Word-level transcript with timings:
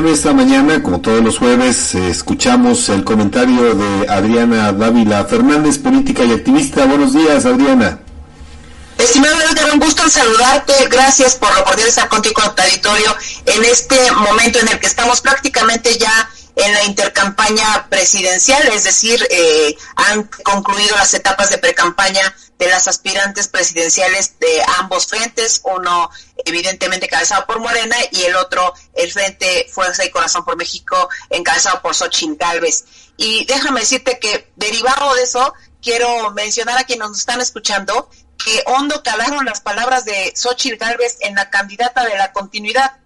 Adrián, 0.00 0.14
esta 0.14 0.32
mañana, 0.32 0.82
como 0.82 1.02
todos 1.02 1.22
los 1.22 1.36
jueves, 1.36 1.94
eh, 1.94 2.08
escuchamos 2.08 2.88
el 2.88 3.04
comentario 3.04 3.74
de 3.74 4.08
Adriana 4.08 4.72
Dávila 4.72 5.26
Fernández, 5.26 5.76
política 5.76 6.24
y 6.24 6.32
activista. 6.32 6.86
Buenos 6.86 7.12
días, 7.12 7.44
Adriana. 7.44 7.98
Estimado 8.96 9.36
Edgar, 9.42 9.70
un 9.74 9.78
gusto 9.78 10.02
en 10.02 10.10
saludarte. 10.10 10.72
Gracias 10.88 11.36
por 11.36 11.50
la 11.50 11.60
oportunidad 11.60 11.84
de 11.84 11.90
estar 11.90 12.08
contigo 12.08 12.40
en 13.44 13.64
este 13.66 14.10
momento 14.12 14.58
en 14.60 14.68
el 14.68 14.80
que 14.80 14.86
estamos 14.86 15.20
prácticamente 15.20 15.98
ya 15.98 16.30
en 16.56 16.72
la 16.72 16.84
intercampaña 16.84 17.86
presidencial, 17.90 18.66
es 18.68 18.84
decir, 18.84 19.26
eh, 19.30 19.76
han 19.96 20.24
concluido 20.42 20.96
las 20.96 21.12
etapas 21.12 21.50
de 21.50 21.58
precampaña 21.58 22.34
de 22.60 22.68
las 22.68 22.86
aspirantes 22.86 23.48
presidenciales 23.48 24.38
de 24.38 24.62
ambos 24.78 25.06
frentes, 25.06 25.62
uno 25.64 26.10
evidentemente 26.44 27.06
encabezado 27.06 27.46
por 27.46 27.58
Morena 27.58 27.96
y 28.12 28.22
el 28.24 28.36
otro 28.36 28.74
el 28.92 29.10
Frente 29.10 29.66
Fuerza 29.72 30.04
y 30.04 30.10
Corazón 30.10 30.44
por 30.44 30.58
México 30.58 31.08
encabezado 31.30 31.80
por 31.80 31.94
Xochitl 31.94 32.36
Galvez. 32.36 32.84
Y 33.16 33.46
déjame 33.46 33.80
decirte 33.80 34.18
que 34.18 34.52
derivado 34.56 35.14
de 35.14 35.22
eso, 35.22 35.54
quiero 35.80 36.30
mencionar 36.32 36.76
a 36.76 36.84
quienes 36.84 37.08
nos 37.08 37.18
están 37.18 37.40
escuchando 37.40 38.10
que 38.36 38.62
hondo 38.66 39.02
calaron 39.02 39.46
las 39.46 39.62
palabras 39.62 40.04
de 40.04 40.34
Xochitl 40.36 40.76
Galvez 40.76 41.16
en 41.20 41.36
la 41.36 41.48
candidata 41.48 42.04
de 42.04 42.16
la 42.18 42.32
continuidad 42.32 43.00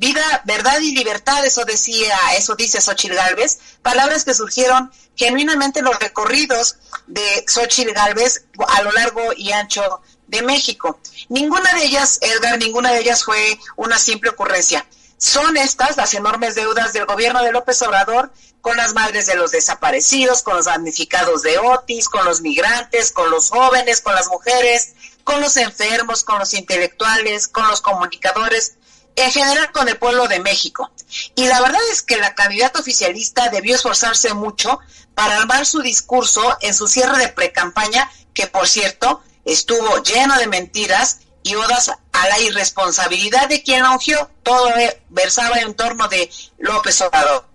Vida, 0.00 0.42
verdad 0.46 0.80
y 0.80 0.94
libertad, 0.94 1.44
eso 1.44 1.64
decía, 1.66 2.16
eso 2.34 2.54
dice 2.54 2.80
Xochitl 2.80 3.16
Galvez, 3.16 3.58
palabras 3.82 4.24
que 4.24 4.32
surgieron 4.32 4.90
genuinamente 5.14 5.80
en 5.80 5.84
los 5.84 5.98
recorridos 5.98 6.76
de 7.10 7.44
Xochitl 7.46 7.92
Galvez 7.92 8.44
a 8.68 8.82
lo 8.82 8.92
largo 8.92 9.32
y 9.36 9.52
ancho 9.52 10.00
de 10.28 10.42
México. 10.42 11.00
Ninguna 11.28 11.74
de 11.74 11.84
ellas, 11.84 12.18
Edgar, 12.22 12.58
ninguna 12.58 12.92
de 12.92 13.00
ellas 13.00 13.24
fue 13.24 13.58
una 13.76 13.98
simple 13.98 14.30
ocurrencia. 14.30 14.86
Son 15.18 15.56
estas 15.56 15.96
las 15.96 16.14
enormes 16.14 16.54
deudas 16.54 16.92
del 16.92 17.04
gobierno 17.04 17.42
de 17.42 17.52
López 17.52 17.82
Obrador 17.82 18.32
con 18.60 18.76
las 18.76 18.94
madres 18.94 19.26
de 19.26 19.34
los 19.34 19.50
desaparecidos, 19.50 20.42
con 20.42 20.56
los 20.56 20.66
damnificados 20.66 21.42
de 21.42 21.58
Otis, 21.58 22.08
con 22.08 22.24
los 22.24 22.40
migrantes, 22.40 23.10
con 23.10 23.30
los 23.30 23.50
jóvenes, 23.50 24.00
con 24.00 24.14
las 24.14 24.28
mujeres, 24.28 24.94
con 25.24 25.40
los 25.40 25.56
enfermos, 25.56 26.22
con 26.22 26.38
los 26.38 26.54
intelectuales, 26.54 27.48
con 27.48 27.66
los 27.68 27.80
comunicadores, 27.80 28.74
en 29.16 29.30
general 29.30 29.72
con 29.72 29.88
el 29.88 29.98
pueblo 29.98 30.28
de 30.28 30.40
México. 30.40 30.90
Y 31.34 31.46
la 31.46 31.60
verdad 31.60 31.80
es 31.90 32.02
que 32.02 32.16
la 32.16 32.34
candidata 32.34 32.80
oficialista 32.80 33.48
debió 33.48 33.74
esforzarse 33.74 34.34
mucho 34.34 34.80
para 35.14 35.36
armar 35.36 35.66
su 35.66 35.80
discurso 35.80 36.56
en 36.60 36.74
su 36.74 36.88
cierre 36.88 37.18
de 37.18 37.28
precampaña, 37.28 38.10
que 38.34 38.46
por 38.46 38.68
cierto 38.68 39.22
estuvo 39.44 40.02
lleno 40.02 40.36
de 40.38 40.46
mentiras 40.46 41.20
y 41.42 41.54
odas 41.54 41.90
a 42.12 42.28
la 42.28 42.38
irresponsabilidad 42.40 43.48
de 43.48 43.62
quien 43.62 43.84
ungió. 43.84 44.30
Todo 44.42 44.70
versaba 45.08 45.58
en 45.58 45.74
torno 45.74 46.08
de 46.08 46.30
López 46.58 47.00
Obrador. 47.00 47.46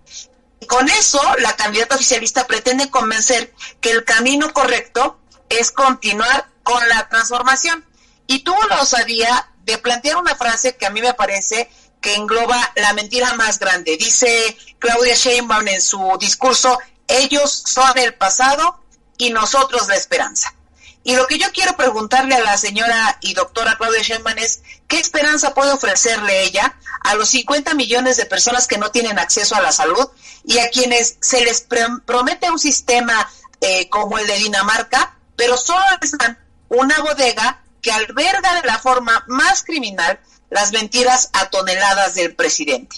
Y 0.59 0.67
con 0.67 0.89
eso, 0.89 1.21
la 1.39 1.55
candidata 1.55 1.95
oficialista 1.95 2.47
pretende 2.47 2.89
convencer 2.89 3.53
que 3.81 3.91
el 3.91 4.03
camino 4.03 4.53
correcto 4.53 5.19
es 5.49 5.71
continuar 5.71 6.49
con 6.63 6.87
la 6.89 7.07
transformación. 7.09 7.85
Y 8.27 8.39
tuvo 8.39 8.61
la 8.67 8.81
osadía 8.81 9.49
de 9.63 9.77
plantear 9.77 10.17
una 10.17 10.35
frase 10.35 10.75
que 10.75 10.85
a 10.85 10.89
mí 10.89 11.01
me 11.01 11.13
parece 11.13 11.69
que 12.05 12.13
engloba 12.13 12.71
la 12.75 12.93
mentira 12.93 13.33
más 13.33 13.57
grande. 13.57 13.97
Dice 13.97 14.55
Claudia 14.77 15.15
Sheinbaum 15.15 15.67
en 15.67 15.81
su 15.81 16.15
discurso, 16.19 16.77
ellos 17.07 17.63
son 17.65 17.97
el 17.97 18.13
pasado 18.13 18.79
y 19.17 19.31
nosotros 19.31 19.87
la 19.87 19.95
esperanza. 19.95 20.53
Y 21.03 21.15
lo 21.15 21.25
que 21.25 21.39
yo 21.39 21.51
quiero 21.51 21.75
preguntarle 21.75 22.35
a 22.35 22.41
la 22.41 22.57
señora 22.57 23.17
y 23.21 23.33
doctora 23.33 23.75
Claudia 23.79 24.03
Sheinbaum 24.03 24.37
es, 24.37 24.61
¿qué 24.87 24.99
esperanza 24.99 25.55
puede 25.55 25.71
ofrecerle 25.71 26.43
ella 26.43 26.77
a 27.01 27.15
los 27.15 27.29
50 27.29 27.73
millones 27.73 28.17
de 28.17 28.27
personas 28.27 28.67
que 28.67 28.77
no 28.77 28.91
tienen 28.91 29.17
acceso 29.17 29.55
a 29.55 29.61
la 29.61 29.71
salud 29.71 30.07
y 30.43 30.59
a 30.59 30.69
quienes 30.69 31.17
se 31.21 31.43
les 31.43 31.65
promete 32.05 32.51
un 32.51 32.59
sistema 32.59 33.27
eh, 33.61 33.89
como 33.89 34.19
el 34.19 34.27
de 34.27 34.37
Dinamarca, 34.37 35.17
pero 35.35 35.57
solo 35.57 35.83
les 35.99 36.11
dan 36.11 36.37
una 36.69 36.99
bodega 36.99 37.63
que 37.81 37.91
alberga 37.91 38.61
de 38.61 38.67
la 38.67 38.77
forma 38.77 39.23
más 39.27 39.63
criminal 39.63 40.19
las 40.49 40.71
mentiras 40.71 41.29
a 41.33 41.49
toneladas 41.49 42.15
del 42.15 42.35
presidente. 42.35 42.97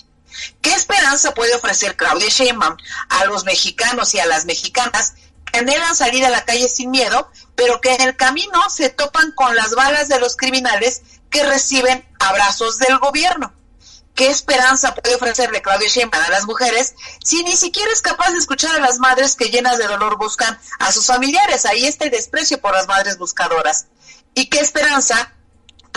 ¿Qué 0.62 0.72
esperanza 0.74 1.34
puede 1.34 1.56
ofrecer 1.56 1.96
Claudia 1.96 2.30
Sheinbaum 2.30 2.78
a 3.10 3.26
los 3.26 3.44
mexicanos 3.46 4.14
y 4.14 4.20
a 4.20 4.26
las 4.26 4.46
mexicanas 4.46 5.14
que 5.46 5.60
anhelan 5.60 5.96
salir 5.96 6.26
a 6.26 6.30
la 6.30 6.46
calle 6.46 6.68
sin 6.68 6.92
miedo, 6.92 7.32
pero 7.56 7.82
que 7.82 7.96
en 7.96 8.02
el 8.02 8.16
camino 8.16 8.70
se 8.70 8.90
topan 8.90 9.32
con 9.32 9.56
las 9.56 9.74
balas 9.74 10.10
de 10.10 10.20
los 10.20 10.36
criminales 10.36 11.02
que 11.30 11.44
reciben 11.44 12.06
abrazos 12.20 12.78
del 12.78 13.00
gobierno? 13.00 13.54
¿Qué 14.14 14.30
esperanza 14.30 14.96
puede 14.96 15.16
ofrecerle 15.16 15.62
Claudia 15.62 15.88
Sheinbaum 15.88 16.24
a 16.24 16.30
las 16.30 16.46
mujeres 16.46 16.96
si 17.24 17.44
ni 17.44 17.56
siquiera 17.56 17.92
es 17.92 18.02
capaz 18.02 18.32
de 18.32 18.40
escuchar 18.40 18.76
a 18.76 18.80
las 18.80 18.98
madres 18.98 19.36
que 19.36 19.50
llenas 19.50 19.78
de 19.78 19.88
dolor 19.88 20.18
buscan 20.18 20.60
a 20.80 20.92
sus 20.92 21.06
familiares? 21.06 21.68
Ahí 21.68 21.86
está 21.86 22.06
el 22.06 22.12
desprecio 22.12 22.60
por 22.60 22.74
las 22.74 22.88
madres 22.88 23.20
buscadoras. 23.20 23.86
¿Y 24.34 24.48
qué 24.48 24.60
esperanza 24.60 25.34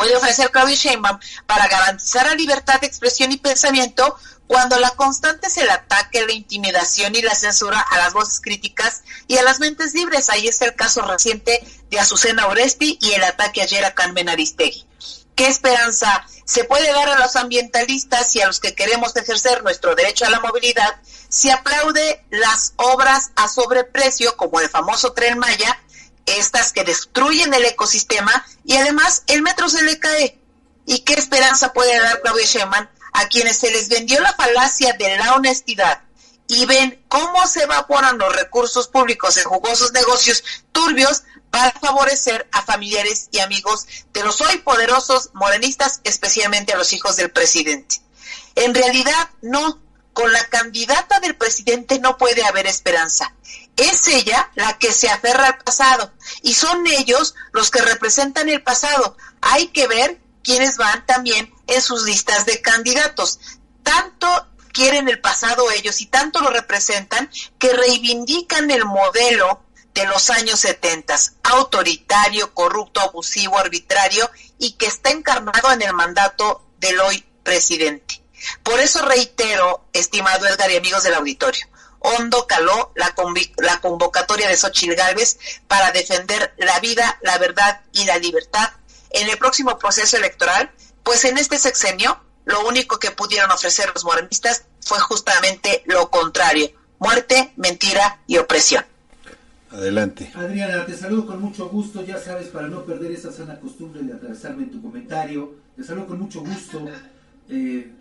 puede 0.00 0.16
ofrecer 0.16 0.50
Claudia 0.50 0.76
Sheinbaum 0.76 1.18
para 1.44 1.68
garantizar 1.68 2.24
la 2.24 2.34
libertad 2.34 2.80
de 2.80 2.86
expresión 2.86 3.32
y 3.32 3.36
pensamiento 3.36 4.16
cuando 4.46 4.78
la 4.78 4.88
constante 4.92 5.48
es 5.48 5.58
el 5.58 5.68
ataque, 5.68 6.24
la 6.24 6.32
intimidación 6.32 7.14
y 7.14 7.20
la 7.20 7.34
censura 7.34 7.78
a 7.78 7.98
las 7.98 8.14
voces 8.14 8.40
críticas 8.40 9.02
y 9.28 9.36
a 9.36 9.42
las 9.42 9.60
mentes 9.60 9.92
libres. 9.92 10.30
Ahí 10.30 10.48
está 10.48 10.64
el 10.64 10.74
caso 10.74 11.02
reciente 11.02 11.62
de 11.90 12.00
Azucena 12.00 12.46
Oresti 12.46 12.98
y 12.98 13.12
el 13.12 13.22
ataque 13.24 13.60
ayer 13.60 13.84
a 13.84 13.94
Carmen 13.94 14.30
Aristegui. 14.30 14.86
¿Qué 15.34 15.48
esperanza 15.48 16.26
se 16.46 16.64
puede 16.64 16.90
dar 16.92 17.10
a 17.10 17.18
los 17.18 17.36
ambientalistas 17.36 18.34
y 18.36 18.40
a 18.40 18.46
los 18.46 18.58
que 18.58 18.74
queremos 18.74 19.14
ejercer 19.16 19.62
nuestro 19.62 19.94
derecho 19.96 20.24
a 20.24 20.30
la 20.30 20.40
movilidad 20.40 20.96
si 21.28 21.50
aplaude 21.50 22.24
las 22.30 22.72
obras 22.76 23.32
a 23.36 23.48
sobreprecio 23.48 24.34
como 24.38 24.60
el 24.60 24.70
famoso 24.70 25.12
tren 25.12 25.38
Maya 25.38 25.78
estas 26.26 26.72
que 26.72 26.84
destruyen 26.84 27.52
el 27.54 27.64
ecosistema 27.64 28.44
y 28.64 28.76
además 28.76 29.24
el 29.26 29.42
metro 29.42 29.68
se 29.68 29.82
le 29.82 29.98
cae. 29.98 30.38
¿Y 30.86 31.00
qué 31.00 31.14
esperanza 31.14 31.72
puede 31.72 31.98
dar 32.00 32.20
Claudia 32.22 32.46
Sheinbaum 32.46 32.86
a 33.12 33.28
quienes 33.28 33.58
se 33.58 33.70
les 33.70 33.88
vendió 33.88 34.20
la 34.20 34.32
falacia 34.34 34.92
de 34.94 35.16
la 35.16 35.34
honestidad 35.34 36.02
y 36.50 36.66
ven 36.66 37.04
cómo 37.08 37.46
se 37.46 37.62
evaporan 37.62 38.18
los 38.18 38.34
recursos 38.34 38.88
públicos 38.88 39.36
en 39.36 39.44
jugosos 39.44 39.92
negocios 39.92 40.42
turbios 40.72 41.22
para 41.50 41.70
favorecer 41.72 42.48
a 42.52 42.62
familiares 42.62 43.28
y 43.30 43.38
amigos 43.38 43.86
de 44.12 44.24
los 44.24 44.40
hoy 44.40 44.58
poderosos 44.58 45.30
morenistas, 45.32 46.00
especialmente 46.04 46.72
a 46.72 46.76
los 46.76 46.92
hijos 46.92 47.16
del 47.16 47.30
presidente? 47.30 48.02
En 48.56 48.74
realidad, 48.74 49.30
no. 49.42 49.80
Con 50.12 50.32
la 50.32 50.44
candidata 50.46 51.20
del 51.20 51.36
presidente 51.36 52.00
no 52.00 52.18
puede 52.18 52.42
haber 52.44 52.66
esperanza 52.66 53.32
es 53.80 54.06
ella 54.08 54.50
la 54.54 54.78
que 54.78 54.92
se 54.92 55.08
aferra 55.08 55.46
al 55.46 55.58
pasado 55.58 56.12
y 56.42 56.54
son 56.54 56.86
ellos 56.86 57.34
los 57.52 57.70
que 57.70 57.80
representan 57.80 58.48
el 58.48 58.62
pasado. 58.62 59.16
Hay 59.40 59.68
que 59.68 59.86
ver 59.86 60.20
quiénes 60.42 60.76
van 60.76 61.04
también 61.06 61.52
en 61.66 61.82
sus 61.82 62.04
listas 62.04 62.46
de 62.46 62.60
candidatos. 62.60 63.40
Tanto 63.82 64.48
quieren 64.72 65.08
el 65.08 65.20
pasado 65.20 65.70
ellos 65.70 66.00
y 66.00 66.06
tanto 66.06 66.40
lo 66.40 66.50
representan 66.50 67.30
que 67.58 67.72
reivindican 67.72 68.70
el 68.70 68.84
modelo 68.84 69.62
de 69.94 70.06
los 70.06 70.30
años 70.30 70.60
70, 70.60 71.16
autoritario, 71.42 72.54
corrupto, 72.54 73.00
abusivo, 73.00 73.58
arbitrario 73.58 74.30
y 74.58 74.72
que 74.72 74.86
está 74.86 75.10
encarnado 75.10 75.72
en 75.72 75.82
el 75.82 75.92
mandato 75.92 76.64
del 76.78 77.00
hoy 77.00 77.24
presidente. 77.42 78.22
Por 78.62 78.80
eso 78.80 79.04
reitero, 79.04 79.84
estimado 79.92 80.46
Edgar 80.46 80.70
y 80.70 80.76
amigos 80.76 81.02
del 81.02 81.14
auditorio, 81.14 81.66
hondo 82.00 82.46
caló 82.46 82.92
la, 82.96 83.14
la 83.58 83.80
convocatoria 83.80 84.48
de 84.48 84.56
Xochitl 84.56 84.94
Gálvez 84.94 85.38
para 85.68 85.92
defender 85.92 86.52
la 86.58 86.80
vida, 86.80 87.18
la 87.22 87.38
verdad 87.38 87.80
y 87.92 88.04
la 88.04 88.18
libertad 88.18 88.70
en 89.10 89.28
el 89.28 89.38
próximo 89.38 89.78
proceso 89.78 90.16
electoral, 90.16 90.70
pues 91.02 91.24
en 91.24 91.38
este 91.38 91.58
sexenio 91.58 92.20
lo 92.44 92.66
único 92.66 92.98
que 92.98 93.10
pudieron 93.10 93.50
ofrecer 93.50 93.90
los 93.94 94.04
morenistas 94.04 94.64
fue 94.80 94.98
justamente 94.98 95.82
lo 95.86 96.10
contrario, 96.10 96.70
muerte, 96.98 97.52
mentira 97.56 98.20
y 98.26 98.38
opresión. 98.38 98.84
Adelante. 99.70 100.32
Adriana, 100.34 100.84
te 100.84 100.96
saludo 100.96 101.26
con 101.26 101.40
mucho 101.40 101.68
gusto, 101.68 102.04
ya 102.04 102.18
sabes, 102.18 102.48
para 102.48 102.66
no 102.66 102.84
perder 102.84 103.12
esa 103.12 103.30
sana 103.30 103.60
costumbre 103.60 104.02
de 104.02 104.14
atravesarme 104.14 104.64
en 104.64 104.72
tu 104.72 104.82
comentario, 104.82 105.54
te 105.76 105.84
saludo 105.84 106.08
con 106.08 106.18
mucho 106.18 106.40
gusto. 106.40 106.84
Eh, 107.48 107.92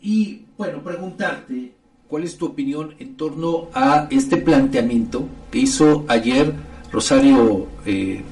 y 0.00 0.46
bueno, 0.56 0.82
preguntarte, 0.82 1.74
¿Cuál 2.12 2.24
es 2.24 2.36
tu 2.36 2.44
opinión 2.44 2.94
en 2.98 3.16
torno 3.16 3.70
a 3.72 4.06
este 4.10 4.36
planteamiento 4.36 5.26
que 5.50 5.60
hizo 5.60 6.04
ayer 6.08 6.52
Rosario 6.92 7.68
eh, 7.86 8.22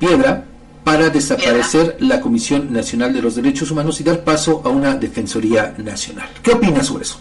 Piedra 0.00 0.44
para 0.82 1.08
desaparecer 1.08 1.96
la 2.00 2.20
Comisión 2.20 2.72
Nacional 2.72 3.12
de 3.12 3.22
los 3.22 3.36
Derechos 3.36 3.70
Humanos 3.70 4.00
y 4.00 4.02
dar 4.02 4.24
paso 4.24 4.60
a 4.64 4.70
una 4.70 4.96
Defensoría 4.96 5.72
Nacional? 5.78 6.28
¿Qué 6.42 6.50
opinas 6.50 6.88
sobre 6.88 7.04
eso? 7.04 7.20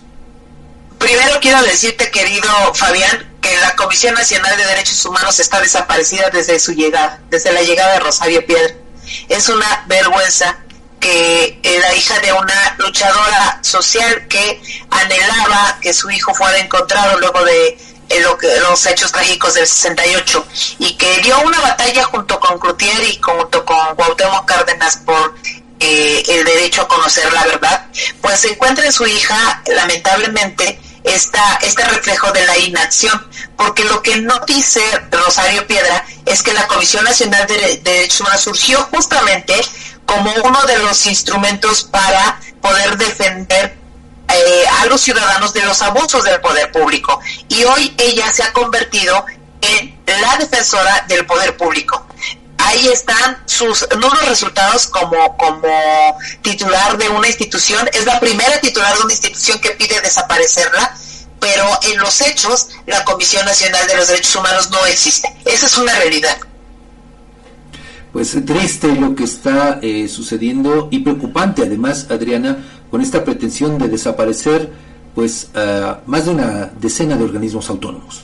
Primero 0.97 1.35
quiero 1.39 1.61
decirte, 1.61 2.09
querido 2.09 2.49
Fabián, 2.73 3.35
que 3.39 3.55
la 3.57 3.75
Comisión 3.75 4.15
Nacional 4.15 4.57
de 4.57 4.65
Derechos 4.65 5.05
Humanos 5.05 5.39
está 5.39 5.61
desaparecida 5.61 6.31
desde 6.31 6.57
su 6.57 6.73
llegada, 6.73 7.21
desde 7.29 7.53
la 7.53 7.61
llegada 7.61 7.93
de 7.93 7.99
Rosario 7.99 8.43
Piedra. 8.43 8.73
Es 9.29 9.49
una 9.49 9.85
vergüenza 9.87 10.62
que 11.03 11.59
era 11.61 11.93
hija 11.95 12.17
de 12.21 12.31
una 12.31 12.75
luchadora 12.77 13.59
social 13.61 14.25
que 14.29 14.61
anhelaba 14.89 15.77
que 15.81 15.93
su 15.93 16.09
hijo 16.09 16.33
fuera 16.33 16.57
encontrado 16.59 17.19
luego 17.19 17.43
de 17.43 17.77
eh, 18.07 18.23
los 18.61 18.85
hechos 18.85 19.11
trágicos 19.11 19.53
del 19.53 19.67
68 19.67 20.47
y 20.79 20.95
que 20.95 21.17
dio 21.19 21.37
una 21.41 21.59
batalla 21.59 22.05
junto 22.05 22.39
con 22.39 22.57
Cloutier 22.57 23.03
y 23.03 23.19
junto 23.21 23.65
con 23.65 23.95
Cuauhtémoc 23.95 24.45
Cárdenas 24.45 24.95
por 24.95 25.35
eh, 25.81 26.23
el 26.25 26.45
derecho 26.45 26.83
a 26.83 26.87
conocer 26.87 27.31
la 27.33 27.47
verdad, 27.47 27.85
pues 28.21 28.39
se 28.39 28.51
encuentra 28.51 28.85
en 28.85 28.93
su 28.93 29.05
hija, 29.05 29.61
lamentablemente, 29.65 30.79
esta, 31.03 31.59
este 31.61 31.83
reflejo 31.83 32.31
de 32.31 32.45
la 32.45 32.57
inacción, 32.59 33.27
porque 33.57 33.83
lo 33.83 34.01
que 34.01 34.21
no 34.21 34.39
dice 34.47 34.81
Rosario 35.11 35.67
Piedra 35.67 36.05
es 36.25 36.41
que 36.41 36.53
la 36.53 36.65
Comisión 36.67 37.03
Nacional 37.03 37.45
de 37.47 37.81
Derechos 37.83 38.21
Humanos 38.21 38.41
surgió 38.41 38.87
justamente 38.91 39.53
como 40.05 40.31
uno 40.43 40.61
de 40.63 40.77
los 40.79 41.05
instrumentos 41.05 41.83
para 41.83 42.39
poder 42.61 42.97
defender 42.97 43.77
eh, 44.27 44.63
a 44.81 44.85
los 44.85 45.01
ciudadanos 45.01 45.53
de 45.53 45.61
los 45.63 45.81
abusos 45.81 46.23
del 46.23 46.39
poder 46.41 46.71
público. 46.71 47.19
Y 47.49 47.63
hoy 47.63 47.93
ella 47.97 48.31
se 48.31 48.43
ha 48.43 48.53
convertido 48.53 49.25
en 49.61 49.99
la 50.05 50.37
defensora 50.37 51.05
del 51.07 51.25
poder 51.25 51.55
público. 51.57 52.05
Ahí 52.57 52.87
están 52.87 53.43
sus 53.45 53.87
nuevos 53.97 54.25
resultados 54.27 54.87
como, 54.87 55.37
como 55.37 56.17
titular 56.41 56.97
de 56.97 57.09
una 57.09 57.27
institución. 57.27 57.89
Es 57.93 58.05
la 58.05 58.19
primera 58.19 58.59
titular 58.61 58.95
de 58.95 59.03
una 59.03 59.13
institución 59.13 59.59
que 59.59 59.71
pide 59.71 59.99
desaparecerla, 60.01 60.95
pero 61.39 61.67
en 61.83 61.97
los 61.99 62.21
hechos 62.21 62.69
la 62.85 63.03
Comisión 63.03 63.45
Nacional 63.45 63.85
de 63.87 63.95
los 63.95 64.07
Derechos 64.07 64.35
Humanos 64.35 64.69
no 64.69 64.85
existe. 64.85 65.27
Esa 65.45 65.65
es 65.65 65.77
una 65.77 65.93
realidad 65.95 66.37
pues 68.13 68.37
triste 68.45 68.95
lo 68.95 69.15
que 69.15 69.25
está 69.25 69.79
eh, 69.81 70.07
sucediendo 70.07 70.87
y 70.91 70.99
preocupante 70.99 71.63
además, 71.63 72.07
Adriana, 72.09 72.59
con 72.89 73.01
esta 73.01 73.25
pretensión 73.25 73.77
de 73.77 73.89
desaparecer 73.89 74.71
pues 75.13 75.51
más 76.07 76.25
de 76.25 76.31
una 76.31 76.71
decena 76.79 77.15
de 77.15 77.23
organismos 77.23 77.69
autónomos. 77.69 78.23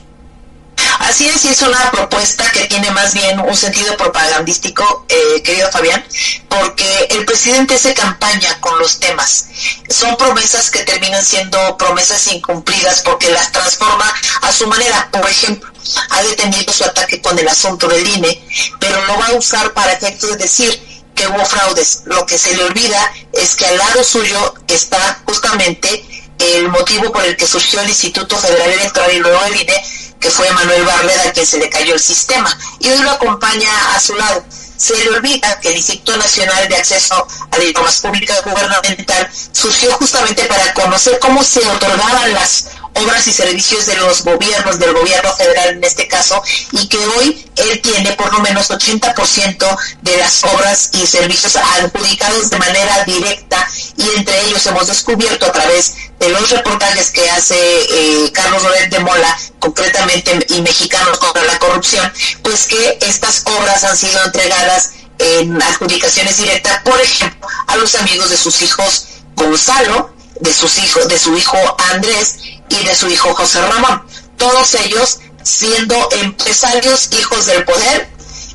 Así 1.09 1.27
es, 1.27 1.43
y 1.43 1.63
una 1.63 1.89
propuesta 1.89 2.47
que 2.51 2.67
tiene 2.67 2.91
más 2.91 3.15
bien 3.15 3.39
un 3.39 3.57
sentido 3.57 3.97
propagandístico, 3.97 5.07
eh, 5.09 5.41
querido 5.41 5.71
Fabián, 5.71 6.05
porque 6.47 7.07
el 7.09 7.25
presidente 7.25 7.73
hace 7.73 7.95
campaña 7.95 8.61
con 8.61 8.77
los 8.77 8.99
temas. 8.99 9.47
Son 9.89 10.15
promesas 10.17 10.69
que 10.69 10.83
terminan 10.83 11.25
siendo 11.25 11.75
promesas 11.77 12.27
incumplidas 12.27 13.01
porque 13.01 13.31
las 13.31 13.51
transforma 13.51 14.13
a 14.41 14.51
su 14.51 14.67
manera. 14.67 15.09
Por 15.11 15.27
ejemplo, 15.27 15.73
ha 16.11 16.21
detenido 16.21 16.71
su 16.71 16.83
ataque 16.83 17.19
con 17.19 17.39
el 17.39 17.47
asunto 17.47 17.87
del 17.87 18.07
INE, 18.07 18.47
pero 18.79 19.03
lo 19.07 19.17
va 19.17 19.27
a 19.29 19.33
usar 19.33 19.73
para 19.73 19.93
efectos 19.93 20.29
de 20.29 20.37
decir 20.37 21.03
que 21.15 21.25
hubo 21.25 21.43
fraudes. 21.43 22.03
Lo 22.05 22.23
que 22.27 22.37
se 22.37 22.55
le 22.55 22.65
olvida 22.65 23.11
es 23.33 23.55
que 23.55 23.65
al 23.65 23.79
lado 23.79 24.03
suyo 24.03 24.53
está 24.67 25.23
justamente 25.25 26.05
el 26.37 26.69
motivo 26.69 27.11
por 27.11 27.25
el 27.25 27.35
que 27.35 27.47
surgió 27.47 27.81
el 27.81 27.89
Instituto 27.89 28.37
Federal 28.37 28.69
Electoral 28.69 29.11
y 29.11 29.19
luego 29.19 29.43
el 29.45 29.61
INE, 29.61 29.83
que 30.19 30.29
fue 30.29 30.49
Manuel 30.51 30.83
Barleda, 30.83 31.31
que 31.33 31.45
se 31.45 31.57
le 31.57 31.69
cayó 31.69 31.93
el 31.93 31.99
sistema. 31.99 32.57
Y 32.79 32.89
hoy 32.89 32.99
lo 32.99 33.11
acompaña 33.11 33.69
a 33.95 33.99
su 33.99 34.15
lado. 34.15 34.43
Se 34.77 34.97
le 34.97 35.09
olvida 35.09 35.59
que 35.59 35.69
el 35.69 35.77
Instituto 35.77 36.17
Nacional 36.17 36.67
de 36.69 36.75
Acceso 36.77 37.27
a 37.51 37.57
la 37.57 37.63
Información 37.63 38.11
Pública 38.13 38.35
Gubernamental 38.45 39.29
surgió 39.51 39.91
justamente 39.93 40.45
para 40.45 40.73
conocer 40.73 41.19
cómo 41.19 41.43
se 41.43 41.59
otorgaban 41.67 42.33
las 42.33 42.65
obras 42.93 43.27
y 43.27 43.33
servicios 43.33 43.85
de 43.85 43.95
los 43.97 44.23
gobiernos, 44.23 44.79
del 44.79 44.93
gobierno 44.93 45.33
federal 45.35 45.69
en 45.69 45.83
este 45.83 46.07
caso, 46.07 46.41
y 46.71 46.87
que 46.87 46.97
hoy 46.97 47.45
él 47.57 47.81
tiene 47.81 48.13
por 48.13 48.31
lo 48.33 48.39
menos 48.39 48.69
80% 48.69 49.77
de 50.01 50.17
las 50.17 50.43
obras 50.43 50.89
y 50.93 51.05
servicios 51.05 51.55
adjudicados 51.55 52.49
de 52.49 52.57
manera 52.57 53.03
directa 53.05 53.67
y 53.97 54.17
entre 54.17 54.41
ellos 54.45 54.65
hemos 54.65 54.87
descubierto 54.87 55.45
a 55.45 55.51
través 55.51 55.93
de 56.19 56.29
los 56.29 56.49
reportajes 56.49 57.11
que 57.11 57.29
hace 57.29 57.55
eh, 57.55 58.31
Carlos 58.33 58.61
Loret 58.63 58.89
de 58.89 58.99
Mola, 58.99 59.39
concretamente 59.59 60.37
y 60.49 60.61
Mexicanos 60.61 61.17
contra 61.17 61.43
la 61.45 61.57
Corrupción, 61.59 62.11
pues 62.43 62.65
que 62.67 62.99
estas 63.01 63.43
obras 63.45 63.83
han 63.83 63.97
sido 63.97 64.23
entregadas 64.25 64.91
en 65.17 65.61
adjudicaciones 65.61 66.37
directas, 66.37 66.81
por 66.83 66.99
ejemplo, 66.99 67.47
a 67.67 67.77
los 67.77 67.95
amigos 67.95 68.29
de 68.29 68.37
sus 68.37 68.61
hijos 68.61 69.07
Gonzalo, 69.35 70.13
de 70.39 70.53
sus 70.53 70.77
hijos, 70.79 71.07
de 71.07 71.17
su 71.17 71.35
hijo 71.37 71.57
Andrés 71.93 72.37
y 72.69 72.83
de 72.83 72.95
su 72.95 73.09
hijo 73.09 73.33
José 73.33 73.61
Ramón. 73.61 74.05
Todos 74.37 74.75
ellos 74.75 75.19
siendo 75.43 76.09
empresarios 76.11 77.09
hijos 77.11 77.45
del 77.45 77.63
poder 77.63 78.09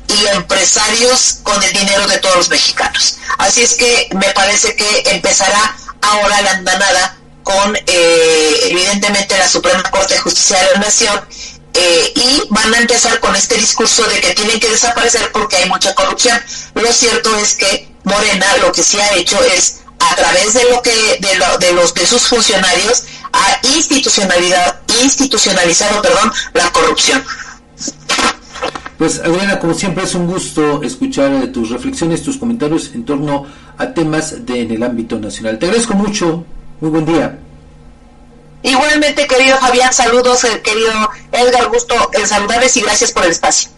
y 0.07 0.27
empresarios 0.27 1.39
con 1.43 1.61
el 1.61 1.73
dinero 1.73 2.07
de 2.07 2.19
todos 2.19 2.35
los 2.35 2.49
mexicanos. 2.49 3.17
Así 3.37 3.63
es 3.63 3.73
que 3.73 4.09
me 4.15 4.29
parece 4.31 4.75
que 4.75 5.03
empezará 5.07 5.75
ahora 6.01 6.41
la 6.41 6.51
andanada 6.51 7.17
con 7.45 7.75
eh, 7.75 8.59
evidentemente 8.63 9.37
la 9.37 9.47
Suprema 9.47 9.83
Corte 9.83 10.15
de 10.15 10.19
Justicia 10.19 10.57
de 10.57 10.71
la 10.73 10.79
Nación 10.79 11.21
eh, 11.73 12.13
y 12.15 12.47
van 12.49 12.73
a 12.73 12.79
empezar 12.79 13.19
con 13.19 13.35
este 13.35 13.55
discurso 13.55 14.03
de 14.03 14.19
que 14.19 14.33
tienen 14.33 14.59
que 14.59 14.69
desaparecer 14.69 15.31
porque 15.31 15.57
hay 15.57 15.69
mucha 15.69 15.93
corrupción. 15.93 16.37
Lo 16.73 16.91
cierto 16.91 17.33
es 17.37 17.55
que 17.55 17.95
Morena 18.03 18.45
lo 18.61 18.71
que 18.71 18.83
sí 18.83 18.99
ha 18.99 19.13
hecho 19.15 19.41
es 19.43 19.81
a 19.99 20.15
través 20.15 20.53
de 20.53 20.69
lo 20.71 20.81
que 20.81 20.91
de, 20.91 21.35
lo, 21.37 21.57
de 21.59 21.73
los 21.73 21.93
de 21.93 22.05
sus 22.05 22.23
funcionarios 22.23 23.03
a 23.31 23.59
institucionalidad 23.75 24.81
institucionalizado 25.03 26.01
perdón 26.01 26.31
la 26.53 26.71
corrupción 26.71 27.23
pues 28.97 29.19
Adriana 29.19 29.59
como 29.59 29.73
siempre 29.73 30.03
es 30.03 30.13
un 30.15 30.27
gusto 30.27 30.83
escuchar 30.83 31.31
eh, 31.33 31.47
tus 31.47 31.69
reflexiones 31.69 32.21
tus 32.21 32.37
comentarios 32.37 32.91
en 32.93 33.05
torno 33.05 33.45
a 33.77 33.93
temas 33.93 34.45
de 34.45 34.61
en 34.61 34.71
el 34.71 34.83
ámbito 34.83 35.17
nacional 35.17 35.57
te 35.57 35.65
agradezco 35.65 35.93
mucho 35.95 36.45
muy 36.81 36.91
buen 36.91 37.05
día. 37.05 37.39
Igualmente 38.63 39.27
querido 39.27 39.57
Fabián 39.57 39.93
saludos 39.93 40.43
eh, 40.43 40.61
querido 40.63 40.91
Edgar 41.31 41.67
gusto 41.69 41.95
en 42.13 42.27
saludarles 42.27 42.75
y 42.77 42.81
gracias 42.81 43.11
por 43.11 43.23
el 43.23 43.31
espacio 43.31 43.69